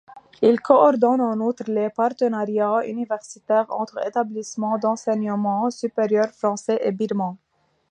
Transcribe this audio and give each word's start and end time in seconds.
Il 0.41 0.59
coordonne 0.61 1.21
en 1.21 1.39
outre 1.41 1.65
les 1.71 1.91
partenariats 1.91 2.87
universitaires 2.87 3.67
entre 3.69 3.99
établissements 4.07 4.79
d'enseignement 4.79 5.69
supérieur 5.69 6.31
français 6.31 6.79
et 6.83 6.91
birmans. 6.91 7.37